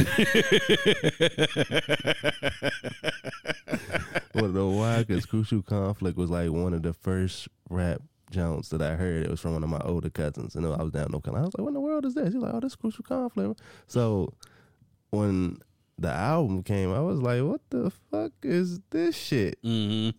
[4.35, 5.05] Wanna know why?
[5.05, 9.25] Because Crucial Conflict was like one of the first rap Jones that I heard.
[9.25, 11.45] It was from one of my older cousins, and I was down in North Carolina.
[11.45, 13.61] I was like, "What in the world is this?" He's like, "Oh, this Crucial Conflict."
[13.87, 14.33] So
[15.11, 15.59] when
[15.99, 20.17] the album came, I was like, "What the fuck is this shit?" Mm-hmm.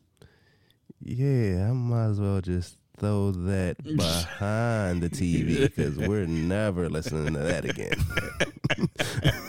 [1.04, 7.34] Yeah, I might as well just throw that behind the TV because we're never listening
[7.34, 7.98] to that again.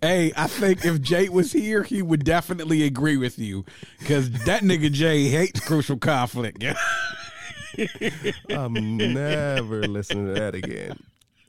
[0.00, 3.64] Hey, I think if Jay was here, he would definitely agree with you
[3.98, 6.62] because that nigga Jay hates crucial conflict.
[8.50, 10.98] I'm never listening to that again.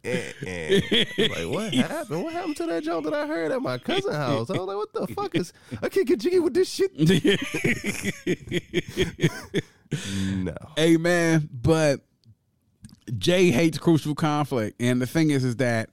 [0.06, 1.06] Eh, eh.
[1.18, 2.24] Like what happened?
[2.24, 4.50] What happened to that joke that I heard at my cousin's house?
[4.50, 5.52] I was like, what the fuck is?
[5.84, 6.92] I can't get jiggy with this shit.
[9.92, 10.56] No.
[10.80, 11.50] Amen.
[11.52, 12.02] but
[13.18, 15.90] Jay hates crucial conflict, and the thing is, is that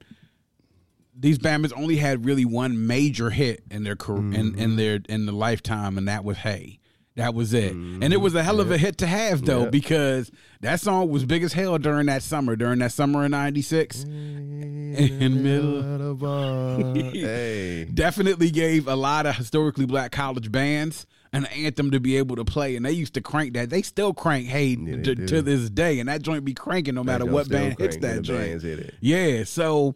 [1.15, 5.27] these bandits only had really one major hit in their career in, in their in
[5.27, 6.79] the lifetime, and that was Hay.
[7.17, 9.69] That was it, and it was a hell of a hit to have though, Yeah.
[9.71, 10.31] because
[10.63, 14.05] that song was big as hell during that summer, during that summer of '96.
[14.05, 22.01] In middle, hey, definitely gave a lot of historically black college bands an anthem to
[22.01, 23.71] be able to play, and they used to crank that.
[23.71, 27.05] They still crank "Hay" Yeah, to, to this day, and that joint be cranking no
[27.05, 28.63] matter what band hits that joint.
[28.63, 28.95] hit.
[29.01, 29.95] Yeah, so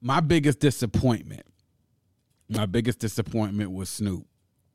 [0.00, 1.42] my biggest disappointment,
[2.48, 4.26] my biggest disappointment was Snoop,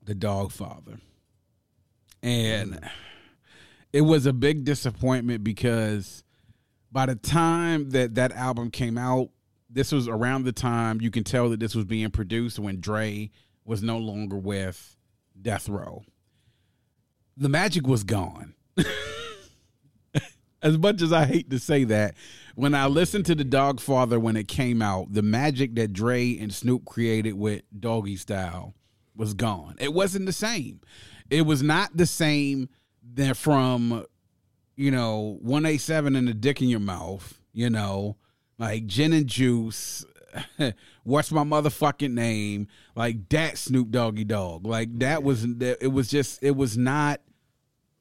[0.04, 1.00] the Doggfather,
[2.22, 2.80] and
[3.94, 6.24] it was a big disappointment because
[6.92, 9.30] by the time that that album came out,
[9.70, 13.32] this was around the time you can tell that this was being produced when Dre
[13.66, 14.98] was no longer with
[15.44, 16.04] Death Row.
[17.38, 18.56] The magic was gone.
[20.64, 22.16] as much as I hate to say that,
[22.56, 26.54] when I listened to the Doggfather when it came out, the magic that Dre and
[26.54, 28.74] Snoop created with Doggystyle
[29.16, 29.76] was gone.
[29.80, 30.82] It wasn't the same.
[31.30, 32.70] It was not the same
[33.04, 34.06] than from,
[34.76, 38.18] you know, 187 and the dick in your mouth, you know,
[38.58, 40.06] like gin and juice.
[41.04, 42.68] What's my motherfucking name?
[42.96, 44.66] Like that Snoop Doggy Dogg.
[44.66, 47.22] Like that was it was just it was not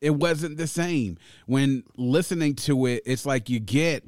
[0.01, 1.17] it wasn't the same.
[1.47, 4.05] When listening to it, it's like you get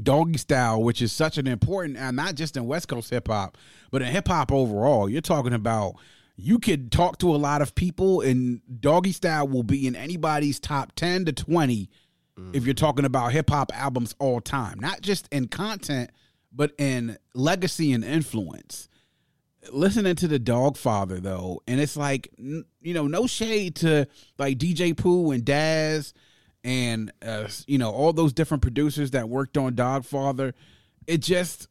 [0.00, 3.56] Doggystyle, which is such an important, and not just in West Coast hip hop,
[3.90, 5.08] but in hip hop overall.
[5.08, 5.94] You're talking about
[6.36, 10.92] you could talk to a lot of people, and Doggystyle will be in anybody's top
[10.96, 11.88] 10 to 20
[12.38, 12.56] mm.
[12.56, 16.10] if you're talking about hip hop albums all time, not just in content,
[16.54, 18.88] but in legacy and influence.
[19.72, 24.06] Listening to the Doggfather though and it's like you know no shade to
[24.38, 26.12] like dj pooh and daz
[26.62, 30.52] and uh, you know all those different producers that worked on Doggfather.
[31.06, 31.68] It just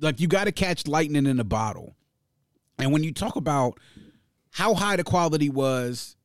[0.00, 1.94] like you got to catch lightning in a bottle.
[2.78, 3.78] And when you talk about
[4.50, 6.16] how high the quality was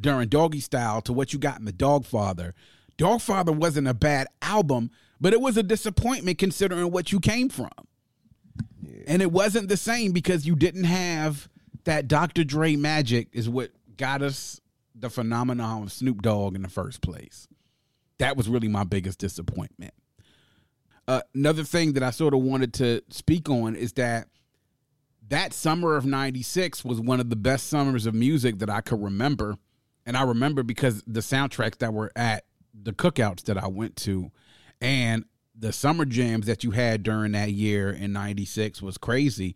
[0.00, 2.52] during Doggystyle to what you got in the Doggfather
[2.96, 4.90] dog father wasn't a bad album
[5.20, 7.70] but it was a disappointment considering what you came from
[9.06, 11.48] and it wasn't the same because you didn't have
[11.84, 12.44] that Dr.
[12.44, 14.60] Dre magic, is what got us
[14.94, 17.48] the phenomenon of Snoop Dogg in the first place.
[18.18, 19.92] That was really my biggest disappointment.
[21.06, 24.28] Uh, another thing that I sort of wanted to speak on is that
[25.28, 29.02] that summer of 96 was one of the best summers of music that I could
[29.02, 29.56] remember.
[30.06, 34.30] And I remember because the soundtracks that were at the cookouts that I went to
[34.80, 35.24] and
[35.56, 39.54] the summer jams that you had during that year in 96 was crazy.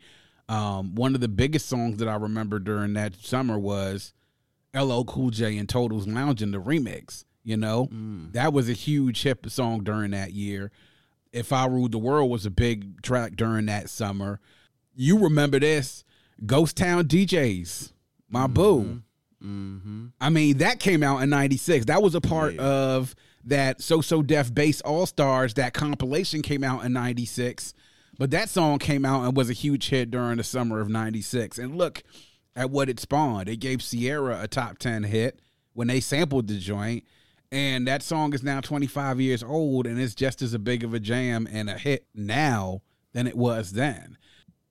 [0.48, 4.12] Um, one of the biggest songs that I remember during that summer was
[4.74, 7.24] LL Cool J and Total's Loungin' the remix.
[7.44, 8.33] You know, mm.
[8.33, 10.70] that was a huge hip song during that year.
[11.33, 14.40] If I Ruled the World was a big track during that summer.
[14.94, 16.04] You remember this
[16.44, 17.92] Ghost Town DJs,
[18.28, 18.83] my boo.
[18.83, 18.98] Mm-hmm.
[19.42, 20.07] Mm-hmm.
[20.20, 21.87] I mean, that came out in 96.
[21.87, 25.55] That was a part of that So So Def Bass All Stars.
[25.55, 27.74] That compilation came out in 96.
[28.18, 31.59] But that song came out and was a huge hit during the summer of 96.
[31.59, 32.03] And look
[32.57, 33.48] at what it spawned.
[33.48, 35.40] It gave Ciara a top 10 hit
[35.72, 37.05] when they sampled the joint.
[37.51, 40.92] And that song is now 25 years old and it's just as a big of
[40.92, 44.18] a jam and a hit now than it was then.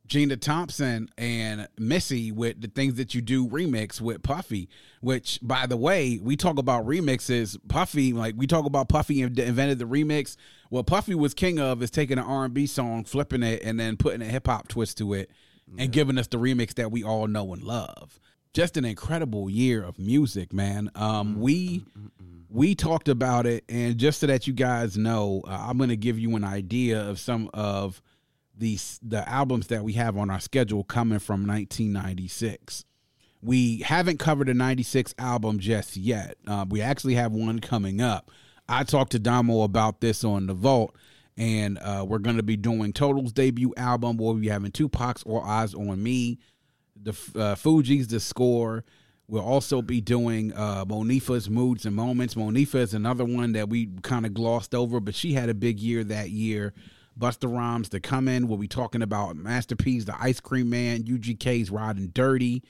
[0.07, 4.69] Gina Thompson and Missy with the things that you do remix with Puffy,
[5.01, 7.57] which by the way, we talk about remixes.
[7.67, 10.37] Puffy, like we talk about Puffy invented the remix.
[10.69, 13.79] What Puffy was king of is taking an R and B song, flipping it, and
[13.79, 15.29] then putting a hip hop twist to it,
[15.77, 18.19] and giving us the remix that we all know and love.
[18.53, 20.89] Just an incredible year of music, man.
[20.95, 21.83] Um, we
[22.49, 25.97] we talked about it, and just so that you guys know, uh, I'm going to
[25.97, 28.01] give you an idea of some of
[28.57, 32.85] these the albums that we have on our schedule coming from 1996.
[33.41, 36.37] We haven't covered a 96 album just yet.
[36.47, 38.31] Uh, we actually have one coming up.
[38.67, 40.95] I talked to Domo about this on the Vault,
[41.37, 44.17] And uh, we're going to be doing Total's debut album.
[44.17, 46.39] We'll be having Tupac's All Eyez on Me,
[47.01, 48.83] the uh, Fugees, The Score.
[49.29, 52.35] We'll also be doing uh, Monifah's Moods and Moments.
[52.35, 55.79] Monifah is another one that we kind of glossed over, but she had a big
[55.79, 56.73] year that year.
[57.17, 61.71] Busta Rhymes, The Coming, we'll be talking about Master P's, The Ice Cream Man, UGK's
[61.71, 62.63] Riding Dirty,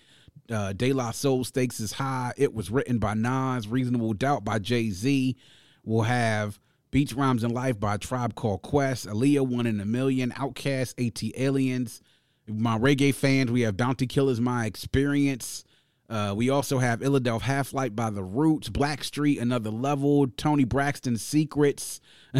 [0.49, 2.33] uh, De La Soul Stakes is High.
[2.37, 5.35] It was written by Nas, Reasonable Doubt by Jay Z.
[5.83, 6.59] We'll have
[6.91, 12.01] Beats Rhymes and Life by Tribe Called Quest, Aaliyah One in a Million, Outkast, ATLiens.
[12.47, 15.65] My reggae fans, we have Bounty Killers, My Experience.
[16.09, 21.99] Uh, we also have Illadelph Halflife by The Roots, Blackstreet, Another Level, Toni Braxton Secrets,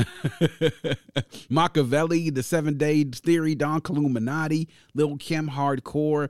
[1.50, 6.30] Makaveli, The Seven Days Theory, Don Killuminati, Lil Kim Hardcore,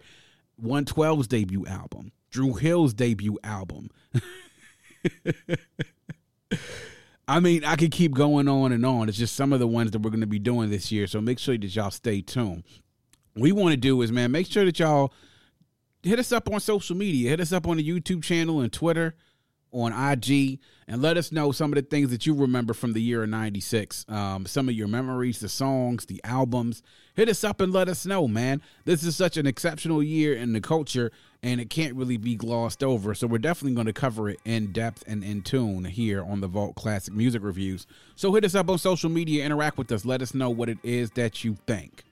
[0.64, 3.92] 112's debut album, Dru Hill's debut album.
[7.28, 9.10] I mean, I could keep going on and on.
[9.10, 11.06] It's just some of the ones that we're going to be doing this year.
[11.08, 12.64] So make sure that y'all stay tuned.
[13.36, 15.14] We want to do is, man, make sure that y'all
[16.04, 17.30] hit us up on social media.
[17.30, 19.16] Hit us up on the YouTube channel and Twitter
[19.72, 23.02] on IG and let us know some of the things that you remember from the
[23.02, 24.06] year of 96.
[24.08, 26.82] Um, some of your memories, the songs, the albums.
[27.16, 28.62] Hit us up and let us know, man.
[28.86, 31.12] This is such an exceptional year in the culture
[31.44, 33.14] and it can't really be glossed over.
[33.14, 36.48] So we're definitely going to cover it in depth and in tune here on the
[36.48, 37.86] Vault Classic Music Reviews.
[38.16, 40.80] So hit us up on social media, interact with us, let us know what it
[40.84, 42.04] is that you think.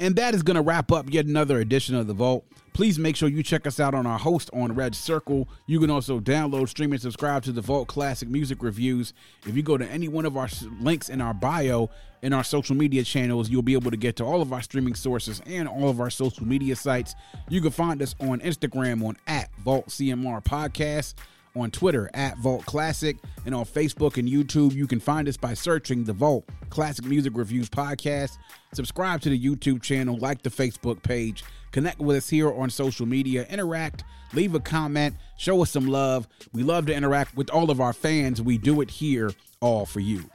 [0.00, 2.44] And that is going to wrap up yet another edition of The Vault.
[2.72, 5.48] Please make sure you check us out on our host on Red Circle.
[5.66, 9.12] You can also download, stream, and subscribe to The Vault Classic Music Reviews.
[9.44, 10.48] If you go to any one of our
[10.80, 11.90] links in our bio
[12.22, 14.94] in our social media channels, you'll be able to get to all of our streaming
[14.94, 17.16] sources and all of our social media sites.
[17.48, 21.14] You can find us on Instagram on at Vault CMR Podcast
[21.58, 24.74] on Twitter at Vault Classic, and on Facebook and YouTube.
[24.74, 28.38] You can find us by searching the Vault Classic Music Reviews Podcast.
[28.72, 33.06] Subscribe to the YouTube channel, like the Facebook page, connect with us here on social
[33.06, 34.04] media, interact,
[34.34, 36.28] leave a comment, show us some love.
[36.52, 38.42] We love to interact with all of our fans.
[38.42, 40.28] We do it here all for you.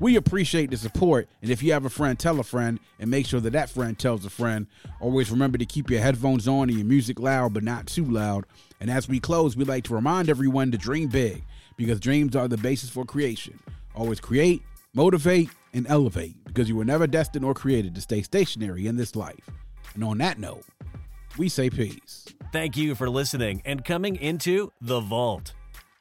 [0.00, 3.26] We appreciate the support, and if you have a friend, tell a friend, and make
[3.26, 4.68] sure that that friend tells a friend.
[5.00, 8.44] Always remember to keep your headphones on and your music loud, but not too loud.
[8.80, 11.44] And as we close, we like to remind everyone to dream big,
[11.76, 13.58] because dreams are the basis for creation.
[13.94, 14.62] Always create,
[14.94, 19.16] motivate, and elevate, because you were never destined or created to stay stationary in this
[19.16, 19.50] life.
[19.94, 20.64] And on that note,
[21.36, 22.26] we say peace.
[22.52, 25.52] Thank you for listening and coming into The Vault.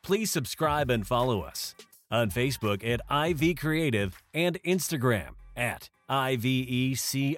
[0.04, 1.76] Please subscribe and follow us
[2.10, 7.38] on Facebook at IV Creative and Instagram at IVECRE8.